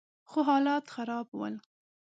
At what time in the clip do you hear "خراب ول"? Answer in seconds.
0.93-1.55